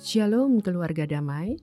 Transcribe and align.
Shalom 0.00 0.64
keluarga 0.64 1.04
damai. 1.04 1.60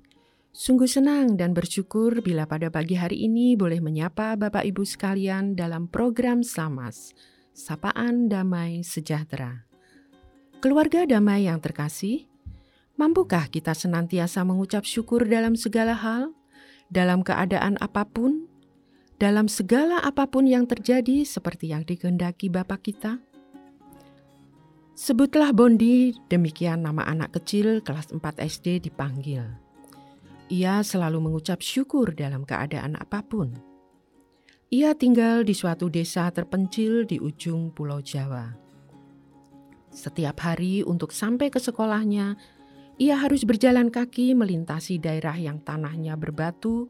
Sungguh 0.53 0.85
senang 0.85 1.41
dan 1.41 1.57
bersyukur 1.57 2.21
bila 2.21 2.45
pada 2.45 2.69
pagi 2.69 2.93
hari 2.93 3.25
ini 3.25 3.57
boleh 3.57 3.81
menyapa 3.81 4.37
Bapak 4.37 4.61
Ibu 4.61 4.85
sekalian 4.85 5.57
dalam 5.57 5.89
program 5.89 6.45
Slamas, 6.45 7.17
Sapaan 7.57 8.29
Damai 8.29 8.85
Sejahtera. 8.85 9.65
Keluarga 10.61 11.09
damai 11.09 11.49
yang 11.49 11.57
terkasih, 11.57 12.29
mampukah 12.93 13.49
kita 13.49 13.73
senantiasa 13.73 14.45
mengucap 14.45 14.85
syukur 14.85 15.25
dalam 15.25 15.57
segala 15.57 15.97
hal, 15.97 16.29
dalam 16.93 17.25
keadaan 17.25 17.73
apa 17.81 18.05
pun, 18.05 18.45
dalam 19.17 19.49
segala 19.49 19.97
apa 20.05 20.29
pun 20.29 20.45
yang 20.45 20.69
terjadi 20.69 21.25
seperti 21.25 21.73
yang 21.73 21.81
dikehendaki 21.89 22.53
Bapak 22.53 22.85
kita? 22.85 23.17
Sebutlah 24.97 25.53
Bondi, 25.53 26.09
demikian 26.25 26.81
nama 26.81 27.05
anak 27.05 27.37
kecil 27.37 27.85
kelas 27.85 28.09
4 28.09 28.17
SD 28.41 28.89
dipanggil. 28.89 29.45
Ia 30.49 30.81
selalu 30.81 31.21
mengucap 31.21 31.61
syukur 31.61 32.17
dalam 32.17 32.41
keadaan 32.41 32.97
apa 32.97 33.21
pun. 33.21 33.53
Ia 34.73 34.97
tinggal 34.97 35.45
di 35.45 35.53
suatu 35.53 35.85
desa 35.93 36.33
terpencil 36.33 37.05
di 37.05 37.21
ujung 37.21 37.69
Pulau 37.77 38.01
Jawa. 38.01 38.49
Setiap 39.93 40.41
hari 40.41 40.81
untuk 40.81 41.13
sampai 41.13 41.53
ke 41.53 41.61
sekolahnya, 41.61 42.33
ia 42.97 43.21
harus 43.21 43.45
berjalan 43.45 43.93
kaki 43.93 44.33
melintasi 44.33 44.97
daerah 44.97 45.37
yang 45.37 45.61
tanahnya 45.61 46.17
berbatu 46.17 46.89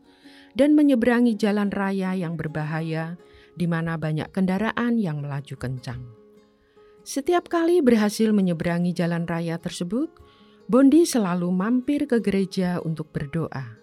dan 0.55 0.79
menyeberangi 0.79 1.35
jalan 1.35 1.67
raya 1.75 2.15
yang 2.15 2.39
berbahaya 2.39 3.19
di 3.59 3.67
mana 3.67 3.99
banyak 3.99 4.31
kendaraan 4.31 4.95
yang 4.95 5.19
melaju 5.19 5.59
kencang. 5.59 6.26
Setiap 7.07 7.47
kali 7.47 7.79
berhasil 7.79 8.35
menyeberangi 8.35 8.91
jalan 8.91 9.23
raya 9.23 9.55
tersebut, 9.55 10.11
Bondi 10.67 11.07
selalu 11.07 11.47
mampir 11.55 12.03
ke 12.03 12.19
gereja 12.19 12.83
untuk 12.83 13.15
berdoa. 13.15 13.79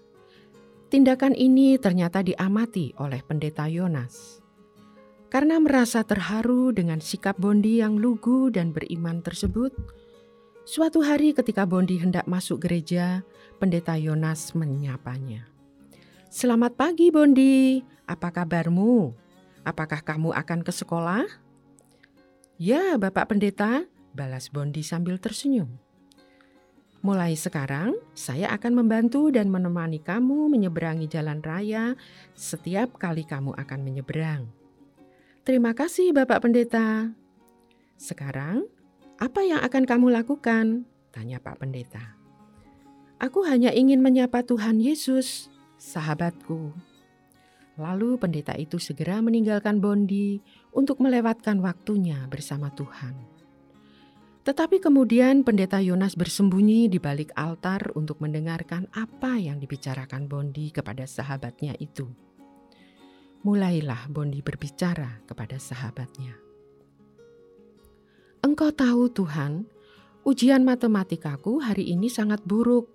Tindakan 0.92 1.32
ini 1.32 1.80
ternyata 1.80 2.20
diamati 2.20 2.92
oleh 3.00 3.24
pendeta 3.24 3.64
Yonas. 3.64 4.44
Karena 5.32 5.56
merasa 5.56 6.04
terharu 6.04 6.76
dengan 6.76 7.00
sikap 7.00 7.40
Bondi 7.40 7.80
yang 7.80 7.96
lugu 7.96 8.52
dan 8.52 8.76
beriman 8.76 9.24
tersebut, 9.24 9.72
suatu 10.68 11.00
hari 11.00 11.32
ketika 11.32 11.64
Bondi 11.64 11.96
hendak 11.96 12.28
masuk 12.28 12.60
gereja, 12.68 13.24
pendeta 13.56 13.96
Yonas 13.96 14.52
menyapanya. 14.52 15.48
Selamat 16.28 16.76
pagi 16.76 17.08
Bondi, 17.08 17.80
apa 18.04 18.28
kabarmu? 18.28 19.16
Apakah 19.64 20.04
kamu 20.04 20.36
akan 20.36 20.60
ke 20.60 20.76
sekolah? 20.76 21.43
Ya, 22.54 22.94
Bapak 22.94 23.34
Pendeta, 23.34 23.82
balas 24.14 24.46
Bondi 24.46 24.86
sambil 24.86 25.18
tersenyum. 25.18 25.74
Mulai 27.02 27.34
sekarang, 27.34 27.98
saya 28.14 28.46
akan 28.54 28.78
membantu 28.78 29.34
dan 29.34 29.50
menemani 29.50 29.98
kamu 29.98 30.46
menyeberangi 30.54 31.10
jalan 31.10 31.42
raya 31.42 31.98
setiap 32.38 32.94
kali 32.94 33.26
kamu 33.26 33.58
akan 33.58 33.80
menyeberang. 33.82 34.46
Terima 35.42 35.74
kasih, 35.74 36.14
Bapak 36.14 36.46
Pendeta. 36.46 37.10
Sekarang, 37.98 38.70
apa 39.18 39.42
yang 39.42 39.58
akan 39.58 39.82
kamu 39.82 40.14
lakukan? 40.14 40.86
Tanya 41.10 41.42
Pak 41.42 41.58
Pendeta. 41.58 42.14
Aku 43.18 43.42
hanya 43.50 43.74
ingin 43.74 43.98
menyapa 43.98 44.46
Tuhan 44.46 44.78
Yesus, 44.78 45.50
sahabatku. 45.74 46.93
Lalu 47.74 48.22
pendeta 48.22 48.54
itu 48.54 48.78
segera 48.78 49.18
meninggalkan 49.18 49.82
Bondi 49.82 50.38
untuk 50.70 51.02
melewatkan 51.02 51.58
waktunya 51.58 52.22
bersama 52.30 52.70
Tuhan. 52.70 53.18
Tetapi 54.44 54.76
kemudian 54.78 55.40
pendeta 55.42 55.80
Yonas 55.80 56.14
bersembunyi 56.14 56.86
di 56.86 57.00
balik 57.00 57.32
altar 57.34 57.96
untuk 57.96 58.20
mendengarkan 58.20 58.86
apa 58.92 59.40
yang 59.40 59.56
dibicarakan 59.58 60.28
Bondi 60.28 60.68
kepada 60.70 61.08
sahabatnya 61.08 61.74
itu. 61.80 62.06
Mulailah 63.42 64.06
Bondi 64.12 64.44
berbicara 64.44 65.24
kepada 65.24 65.56
sahabatnya. 65.56 66.36
Engkau 68.44 68.70
tahu 68.70 69.08
Tuhan, 69.08 69.64
ujian 70.28 70.62
matematikaku 70.62 71.64
hari 71.64 71.90
ini 71.90 72.12
sangat 72.12 72.44
buruk, 72.44 72.86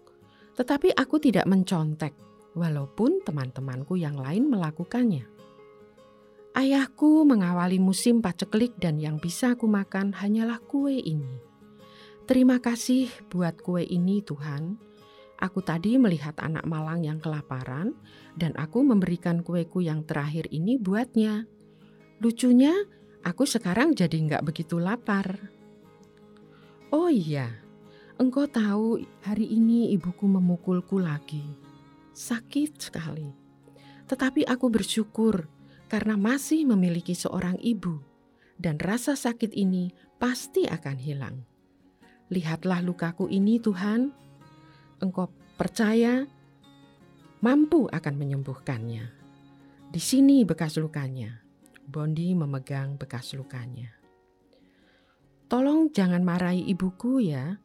tetapi 0.53 0.93
aku 0.93 1.17
tidak 1.17 1.49
mencontek 1.49 2.28
walaupun 2.57 3.21
teman-temanku 3.21 3.99
yang 3.99 4.17
lain 4.17 4.49
melakukannya. 4.49 5.25
Ayahku 6.57 7.23
mengawali 7.23 7.77
musim 7.77 8.25
paceklik 8.25 8.75
dan 8.81 8.97
yang 8.97 9.21
bisa 9.21 9.53
aku 9.53 9.69
makan 9.69 10.17
hanyalah 10.17 10.57
kue 10.65 10.97
ini. 10.97 11.39
Terima 12.25 12.57
kasih 12.57 13.09
buat 13.29 13.61
kue 13.61 13.85
ini 13.85 14.21
Tuhan. 14.25 14.77
Aku 15.39 15.63
tadi 15.63 15.95
melihat 15.95 16.35
anak 16.41 16.67
malang 16.67 17.05
yang 17.05 17.21
kelaparan 17.23 17.95
dan 18.35 18.51
aku 18.59 18.83
memberikan 18.83 19.39
kueku 19.39 19.79
yang 19.79 20.03
terakhir 20.03 20.51
ini 20.51 20.75
buatnya. 20.75 21.47
Lucunya, 22.19 22.75
aku 23.23 23.47
sekarang 23.47 23.95
jadi 23.95 24.19
nggak 24.19 24.43
begitu 24.43 24.83
lapar. 24.83 25.39
Oh 26.91 27.07
iya, 27.07 27.55
engkau 28.19 28.49
tahu 28.51 28.99
hari 29.23 29.47
ini 29.47 29.95
ibuku 29.95 30.27
memukulku 30.27 30.99
lagi 30.99 31.68
sakit 32.19 32.75
sekali. 32.83 33.31
Tetapi 34.11 34.43
aku 34.43 34.67
bersyukur 34.67 35.47
karena 35.87 36.19
masih 36.19 36.67
memiliki 36.67 37.15
seorang 37.15 37.55
ibu, 37.63 38.03
dan 38.59 38.75
rasa 38.75 39.15
sakit 39.15 39.55
ini 39.55 39.95
pasti 40.19 40.67
akan 40.67 40.97
hilang. 40.99 41.47
Lihatlah 42.27 42.83
lukaku 42.83 43.31
ini, 43.31 43.57
Tuhan. 43.63 44.11
Engkau 44.99 45.31
percaya 45.55 46.27
mampu 47.39 47.87
akan 47.87 48.15
menyembuhkannya. 48.19 49.05
Di 49.89 50.01
sini 50.03 50.43
bekas 50.43 50.75
lukanya. 50.77 51.41
Bondi 51.89 52.37
memegang 52.37 53.01
bekas 53.01 53.33
lukanya. 53.33 53.89
Tolong 55.49 55.89
jangan 55.89 56.21
marahi 56.21 56.61
ibuku 56.69 57.25
ya, 57.25 57.57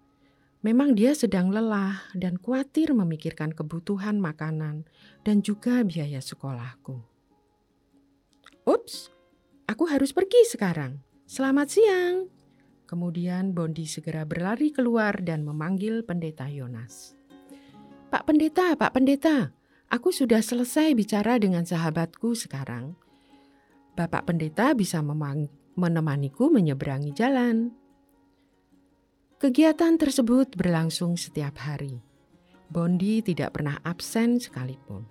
Memang 0.64 0.96
dia 0.96 1.12
sedang 1.12 1.52
lelah 1.52 2.08
dan 2.16 2.40
khawatir 2.40 2.96
memikirkan 2.96 3.52
kebutuhan 3.52 4.16
makanan 4.16 4.88
dan 5.20 5.44
juga 5.44 5.84
biaya 5.84 6.24
sekolahku. 6.24 7.04
Ups, 8.64 9.12
aku 9.68 9.84
harus 9.84 10.16
pergi 10.16 10.40
sekarang. 10.48 11.04
Selamat 11.28 11.68
siang. 11.68 12.32
Kemudian 12.88 13.52
Bondi 13.52 13.84
segera 13.84 14.24
berlari 14.24 14.72
keluar 14.72 15.20
dan 15.20 15.44
memanggil 15.44 16.00
pendeta 16.00 16.48
Yonas. 16.48 17.12
Pak 18.08 18.24
pendeta, 18.24 18.72
Pak 18.72 18.96
pendeta, 18.96 19.52
aku 19.92 20.16
sudah 20.16 20.40
selesai 20.40 20.96
bicara 20.96 21.36
dengan 21.36 21.68
sahabatku 21.68 22.32
sekarang. 22.32 22.96
Bapak 24.00 24.32
pendeta 24.32 24.72
bisa 24.72 25.04
menemaniku 25.76 26.48
menyeberangi 26.48 27.12
jalan. 27.12 27.83
Kegiatan 29.44 30.00
tersebut 30.00 30.56
berlangsung 30.56 31.20
setiap 31.20 31.60
hari. 31.60 32.00
Bondi 32.72 33.20
tidak 33.20 33.52
pernah 33.60 33.76
absen 33.84 34.40
sekalipun. 34.40 35.04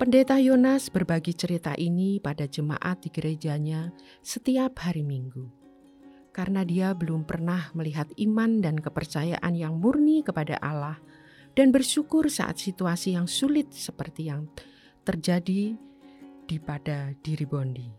Pendeta 0.00 0.40
Yonas 0.40 0.88
berbagi 0.88 1.36
cerita 1.36 1.76
ini 1.76 2.16
pada 2.24 2.48
jemaat 2.48 3.04
di 3.04 3.12
gerejanya 3.12 3.92
setiap 4.24 4.80
hari 4.80 5.04
Minggu, 5.04 5.44
karena 6.32 6.64
dia 6.64 6.96
belum 6.96 7.28
pernah 7.28 7.68
melihat 7.76 8.08
iman 8.16 8.64
dan 8.64 8.80
kepercayaan 8.80 9.52
yang 9.52 9.76
murni 9.76 10.24
kepada 10.24 10.56
Allah 10.64 10.96
dan 11.52 11.76
bersyukur 11.76 12.32
saat 12.32 12.56
situasi 12.56 13.12
yang 13.12 13.28
sulit 13.28 13.76
seperti 13.76 14.32
yang 14.32 14.48
terjadi 15.04 15.76
di 16.48 16.56
pada 16.64 17.12
diri 17.20 17.44
Bondi. 17.44 17.92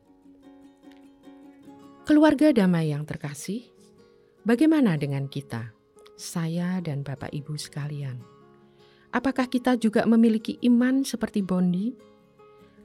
Keluarga 2.01 2.49
damai 2.49 2.89
yang 2.97 3.05
terkasih, 3.05 3.76
Bagaimana 4.47 4.95
dengan 4.95 5.27
kita, 5.27 5.75
saya 6.15 6.79
dan 6.79 7.03
Bapak 7.03 7.35
Ibu 7.35 7.59
sekalian? 7.59 8.15
Apakah 9.11 9.51
kita 9.51 9.75
juga 9.75 10.07
memiliki 10.07 10.55
iman 10.63 11.03
seperti 11.03 11.43
Bondi? 11.43 11.91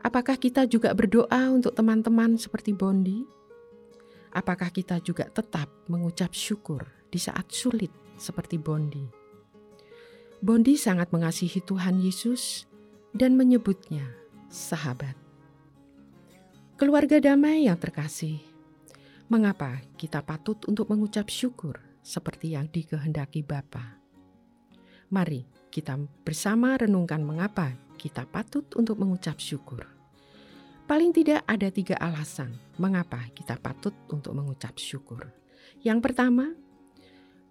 Apakah 0.02 0.42
kita 0.42 0.66
juga 0.66 0.90
berdoa 0.90 1.54
untuk 1.54 1.78
teman-teman 1.78 2.34
seperti 2.34 2.74
Bondi? 2.74 3.22
Apakah 4.34 4.74
kita 4.74 4.98
juga 5.06 5.30
tetap 5.30 5.70
mengucap 5.86 6.34
syukur 6.34 6.82
di 7.14 7.22
saat 7.22 7.46
sulit 7.54 7.94
seperti 8.18 8.58
Bondi? 8.58 9.06
Bondi 10.42 10.74
sangat 10.74 11.14
mengasihi 11.14 11.62
Tuhan 11.62 12.02
Yesus 12.02 12.66
dan 13.14 13.38
menyebutnya 13.38 14.10
sahabat. 14.50 15.14
Keluarga 16.74 17.22
damai 17.22 17.70
yang 17.70 17.78
terkasih, 17.78 18.42
Mengapa 19.32 19.80
kita 19.96 20.20
patut 20.20 20.60
untuk 20.68 20.92
mengucap 20.92 21.32
syukur 21.32 21.80
seperti 22.04 22.52
yang 22.52 22.68
dikehendaki 22.68 23.40
Bapa? 23.40 23.96
Mari 25.08 25.72
kita 25.72 25.96
bersama 26.20 26.76
renungkan 26.76 27.24
mengapa 27.24 27.72
kita 27.96 28.28
patut 28.28 28.68
untuk 28.76 29.00
mengucap 29.00 29.40
syukur. 29.40 29.88
Paling 30.84 31.16
tidak 31.16 31.48
ada 31.48 31.72
tiga 31.72 31.96
alasan 31.96 32.60
mengapa 32.76 33.24
kita 33.32 33.56
patut 33.56 33.96
untuk 34.12 34.36
mengucap 34.36 34.76
syukur. 34.76 35.32
Yang 35.80 36.12
pertama, 36.12 36.52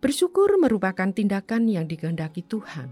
Bersyukur 0.02 0.58
merupakan 0.58 1.14
tindakan 1.14 1.70
yang 1.70 1.86
dikehendaki 1.86 2.42
Tuhan. 2.50 2.90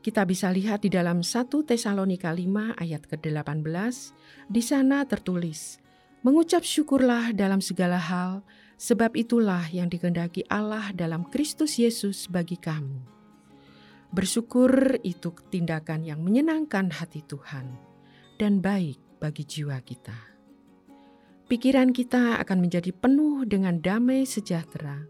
Kita 0.00 0.24
bisa 0.24 0.48
lihat 0.48 0.80
di 0.80 0.88
dalam 0.88 1.20
1 1.20 1.48
Tesalonika 1.48 2.32
5 2.32 2.80
ayat 2.80 3.04
ke-18, 3.04 3.92
di 4.48 4.62
sana 4.64 5.04
tertulis, 5.04 5.83
Mengucap 6.24 6.64
syukurlah 6.64 7.36
dalam 7.36 7.60
segala 7.60 8.00
hal, 8.00 8.40
sebab 8.80 9.12
itulah 9.12 9.68
yang 9.68 9.92
dikehendaki 9.92 10.48
Allah 10.48 10.88
dalam 10.96 11.28
Kristus 11.28 11.76
Yesus 11.76 12.32
bagi 12.32 12.56
kamu. 12.56 12.96
Bersyukur 14.08 14.96
itu 15.04 15.36
tindakan 15.52 16.00
yang 16.00 16.24
menyenangkan 16.24 16.88
hati 16.96 17.20
Tuhan 17.28 17.76
dan 18.40 18.64
baik 18.64 18.96
bagi 19.20 19.44
jiwa 19.44 19.76
kita. 19.84 20.16
Pikiran 21.44 21.92
kita 21.92 22.40
akan 22.40 22.56
menjadi 22.56 22.88
penuh 22.96 23.44
dengan 23.44 23.76
damai 23.84 24.24
sejahtera 24.24 25.04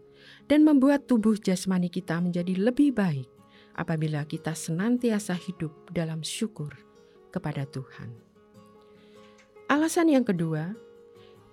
dan 0.51 0.67
membuat 0.67 1.07
tubuh 1.07 1.39
jasmani 1.39 1.87
kita 1.87 2.19
menjadi 2.19 2.59
lebih 2.59 2.91
baik 2.91 3.31
apabila 3.79 4.27
kita 4.27 4.51
senantiasa 4.51 5.31
hidup 5.39 5.71
dalam 5.95 6.19
syukur 6.27 6.75
kepada 7.31 7.63
Tuhan. 7.71 8.11
Alasan 9.71 10.11
yang 10.11 10.27
kedua, 10.27 10.75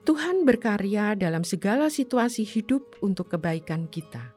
Tuhan 0.03 0.43
berkarya 0.43 1.15
dalam 1.15 1.47
segala 1.47 1.87
situasi 1.87 2.43
hidup 2.43 2.99
untuk 3.07 3.39
kebaikan 3.39 3.87
kita. 3.87 4.35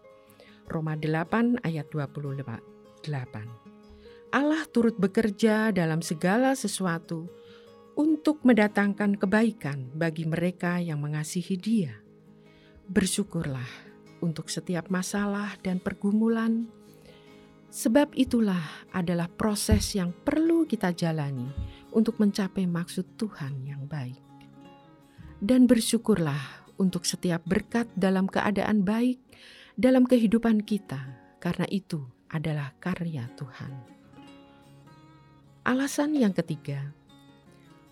Roma 0.69 0.93
8 0.93 1.65
ayat 1.65 1.89
28. 1.89 3.09
Allah 4.29 4.63
turut 4.69 4.93
bekerja 5.01 5.73
dalam 5.73 6.05
segala 6.05 6.53
sesuatu 6.53 7.25
untuk 7.97 8.45
mendatangkan 8.45 9.17
kebaikan 9.17 9.89
bagi 9.97 10.29
mereka 10.29 10.77
yang 10.77 11.01
mengasihi 11.01 11.57
Dia. 11.57 11.97
Bersyukurlah 12.85 13.97
untuk 14.21 14.53
setiap 14.53 14.93
masalah 14.93 15.57
dan 15.65 15.81
pergumulan, 15.81 16.69
sebab 17.73 18.13
itulah 18.13 18.85
adalah 18.93 19.25
proses 19.33 19.97
yang 19.97 20.13
perlu 20.13 20.69
kita 20.69 20.93
jalani 20.93 21.49
untuk 21.89 22.21
mencapai 22.21 22.69
maksud 22.69 23.17
Tuhan 23.17 23.65
yang 23.65 23.89
baik. 23.89 24.34
Dan 25.43 25.67
bersyukurlah 25.67 26.71
untuk 26.79 27.03
setiap 27.03 27.43
berkat 27.43 27.91
dalam 27.95 28.27
keadaan 28.27 28.83
baik 28.83 29.19
dalam 29.75 30.07
kehidupan 30.07 30.63
kita, 30.63 30.99
karena 31.43 31.67
itu 31.67 31.99
adalah 32.31 32.71
karya 32.79 33.27
Tuhan. 33.35 33.73
Alasan 35.67 36.15
yang 36.15 36.31
ketiga, 36.31 36.95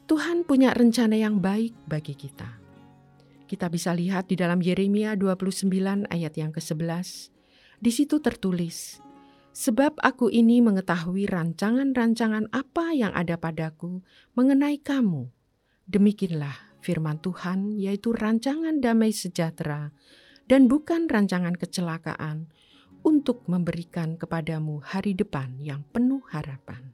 Tuhan 0.07 0.47
punya 0.47 0.71
rencana 0.71 1.19
yang 1.19 1.43
baik 1.43 1.75
bagi 1.87 2.15
kita. 2.15 2.47
Kita 3.47 3.67
bisa 3.67 3.91
lihat 3.91 4.31
di 4.31 4.39
dalam 4.39 4.63
Yeremia 4.63 5.19
29 5.19 6.07
ayat 6.07 6.33
yang 6.39 6.55
ke-11. 6.55 7.29
Di 7.83 7.91
situ 7.91 8.23
tertulis, 8.23 9.03
Sebab 9.53 10.01
aku 10.01 10.33
ini 10.33 10.65
mengetahui 10.65 11.29
rancangan-rancangan 11.29 12.49
apa 12.49 12.89
yang 12.97 13.13
ada 13.13 13.37
padaku 13.37 14.01
mengenai 14.33 14.81
kamu. 14.81 15.29
Demikianlah 15.85 16.72
firman 16.83 17.23
Tuhan, 17.23 17.79
yaitu 17.79 18.11
rancangan 18.11 18.83
damai 18.83 19.15
sejahtera 19.15 19.95
dan 20.51 20.67
bukan 20.67 21.07
rancangan 21.07 21.55
kecelakaan 21.55 22.51
untuk 23.07 23.47
memberikan 23.47 24.19
kepadamu 24.19 24.83
hari 24.83 25.15
depan 25.15 25.55
yang 25.63 25.87
penuh 25.95 26.23
harapan. 26.31 26.91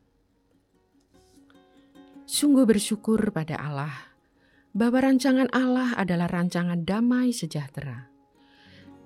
Sungguh 2.29 2.69
bersyukur 2.69 3.33
pada 3.33 3.57
Allah 3.57 4.13
bahwa 4.69 5.01
rancangan 5.01 5.49
Allah 5.49 5.97
adalah 5.97 6.29
rancangan 6.29 6.85
damai 6.85 7.33
sejahtera. 7.33 8.05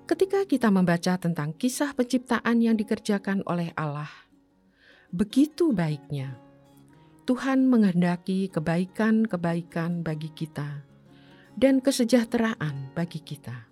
Ketika 0.04 0.44
kita 0.44 0.68
membaca 0.68 1.16
tentang 1.16 1.56
kisah 1.56 1.96
penciptaan 1.96 2.60
yang 2.60 2.76
dikerjakan 2.76 3.40
oleh 3.48 3.72
Allah, 3.72 4.12
begitu 5.08 5.72
baiknya 5.72 6.43
Tuhan 7.24 7.64
menghendaki 7.72 8.52
kebaikan-kebaikan 8.52 10.04
bagi 10.04 10.28
kita 10.28 10.84
dan 11.56 11.80
kesejahteraan 11.80 12.92
bagi 12.92 13.24
kita. 13.24 13.64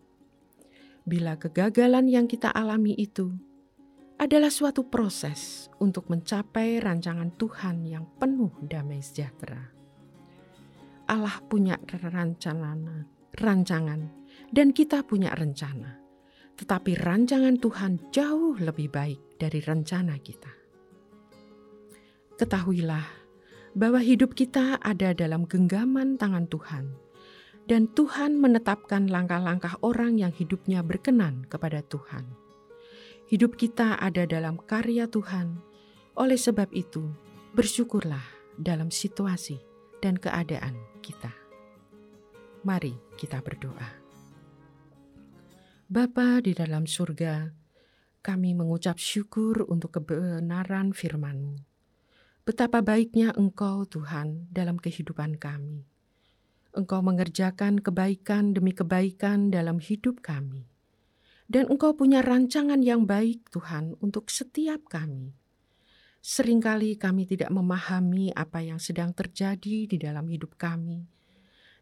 Bila 1.05 1.37
kegagalan 1.37 2.09
yang 2.09 2.25
kita 2.25 2.49
alami 2.49 2.97
itu 2.97 3.29
adalah 4.17 4.49
suatu 4.49 4.89
proses 4.89 5.69
untuk 5.85 6.09
mencapai 6.09 6.81
rancangan 6.81 7.29
Tuhan 7.37 7.85
yang 7.85 8.09
penuh 8.17 8.57
damai 8.65 9.05
sejahtera. 9.05 9.61
Allah 11.13 11.37
punya 11.45 11.77
rencana, 11.77 13.05
rancangan, 13.37 14.01
dan 14.49 14.73
kita 14.73 15.05
punya 15.05 15.29
rencana. 15.37 16.01
Tetapi 16.57 16.97
rancangan 16.97 17.61
Tuhan 17.61 18.09
jauh 18.09 18.57
lebih 18.57 18.89
baik 18.89 19.37
dari 19.37 19.61
rencana 19.61 20.17
kita. 20.17 20.53
Ketahuilah 22.41 23.22
bahwa 23.73 24.01
hidup 24.01 24.37
kita 24.37 24.77
ada 24.81 25.17
dalam 25.17 25.49
genggaman 25.49 26.21
tangan 26.21 26.45
Tuhan, 26.49 26.93
dan 27.65 27.89
Tuhan 27.95 28.37
menetapkan 28.37 29.09
langkah-langkah 29.09 29.81
orang 29.81 30.19
yang 30.21 30.35
hidupnya 30.35 30.85
berkenan 30.85 31.49
kepada 31.49 31.81
Tuhan. 31.87 32.27
Hidup 33.33 33.57
kita 33.57 33.97
ada 33.97 34.29
dalam 34.29 34.61
karya 34.61 35.09
Tuhan, 35.09 35.57
oleh 36.19 36.37
sebab 36.37 36.69
itu 36.77 37.09
bersyukurlah 37.57 38.25
dalam 38.61 38.93
situasi 38.93 39.57
dan 40.05 40.21
keadaan 40.21 40.77
kita. 41.01 41.33
Mari 42.69 42.93
kita 43.17 43.41
berdoa. 43.41 43.89
Bapa 45.89 46.45
di 46.45 46.53
dalam 46.53 46.85
surga, 46.85 47.53
kami 48.21 48.53
mengucap 48.53 49.01
syukur 49.01 49.65
untuk 49.69 50.01
kebenaran 50.01 50.93
firman-Mu. 50.93 51.72
Betapa 52.43 52.83
baiknya 52.83 53.31
Engkau 53.39 53.87
Tuhan 53.87 54.51
dalam 54.51 54.81
kehidupan 54.81 55.39
kami. 55.39 55.87
Engkau 56.75 57.05
mengerjakan 57.05 57.79
kebaikan 57.79 58.57
demi 58.57 58.75
kebaikan 58.75 59.53
dalam 59.53 59.79
hidup 59.79 60.25
kami. 60.25 60.67
Dan 61.47 61.69
Engkau 61.69 61.95
punya 61.95 62.25
rancangan 62.25 62.81
yang 62.81 63.05
baik 63.05 63.53
Tuhan 63.53 63.95
untuk 64.01 64.33
setiap 64.33 64.89
kami 64.89 65.37
Seringkali 66.23 67.03
kami 67.03 67.27
tidak 67.27 67.51
memahami 67.51 68.31
apa 68.31 68.63
yang 68.63 68.79
sedang 68.79 69.11
terjadi 69.11 69.91
di 69.91 69.97
dalam 69.99 70.31
hidup 70.31 70.55
kami, 70.55 71.03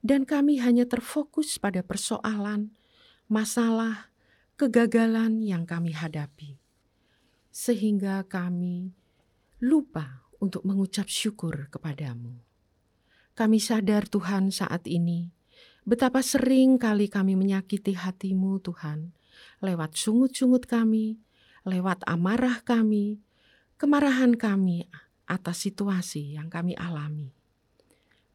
dan 0.01 0.25
kami 0.25 0.57
hanya 0.65 0.89
terfokus 0.89 1.61
pada 1.61 1.85
persoalan, 1.85 2.73
masalah, 3.29 4.09
kegagalan 4.57 5.45
yang 5.45 5.69
kami 5.69 5.93
hadapi, 5.93 6.57
sehingga 7.53 8.25
kami 8.25 8.97
lupa 9.61 10.25
untuk 10.41 10.65
mengucap 10.65 11.07
syukur 11.07 11.69
kepadamu. 11.69 12.35
Kami 13.37 13.59
sadar, 13.61 14.09
Tuhan, 14.09 14.51
saat 14.51 14.89
ini 14.89 15.31
betapa 15.85 16.21
sering 16.21 16.77
kali 16.77 17.09
kami 17.09 17.37
menyakiti 17.37 17.97
hatimu, 17.97 18.61
Tuhan, 18.61 19.13
lewat 19.65 19.97
sungut-sungut 19.97 20.69
kami, 20.69 21.21
lewat 21.65 22.05
amarah 22.09 22.61
kami 22.65 23.21
kemarahan 23.81 24.37
kami 24.37 24.89
atas 25.25 25.65
situasi 25.65 26.37
yang 26.37 26.53
kami 26.53 26.77
alami. 26.77 27.33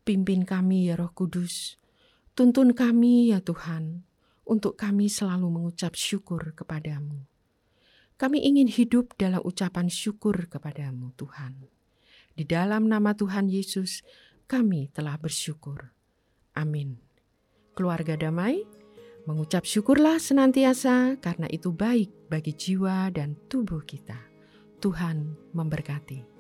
Pimpin 0.05 0.45
kami 0.45 0.89
ya 0.89 0.97
Roh 0.97 1.13
Kudus, 1.13 1.81
tuntun 2.37 2.73
kami 2.77 3.33
ya 3.33 3.41
Tuhan, 3.41 4.05
untuk 4.45 4.77
kami 4.77 5.09
selalu 5.09 5.49
mengucap 5.49 5.97
syukur 5.97 6.53
kepadamu. 6.53 7.25
Kami 8.15 8.47
ingin 8.47 8.69
hidup 8.71 9.17
dalam 9.19 9.43
ucapan 9.43 9.91
syukur 9.91 10.47
kepadamu 10.47 11.11
Tuhan. 11.19 11.74
Di 12.35 12.43
dalam 12.43 12.91
nama 12.91 13.15
Tuhan 13.15 13.47
Yesus, 13.47 14.03
kami 14.45 14.91
telah 14.91 15.15
bersyukur. 15.15 15.95
Amin. 16.51 16.99
Keluarga 17.71 18.19
damai, 18.19 18.67
mengucap 19.23 19.63
syukurlah 19.63 20.19
senantiasa 20.19 21.15
karena 21.23 21.47
itu 21.47 21.71
baik 21.71 22.27
bagi 22.27 22.51
jiwa 22.51 23.07
dan 23.15 23.39
tubuh 23.47 23.83
kita. 23.87 24.19
Tuhan 24.83 25.33
memberkati. 25.55 26.34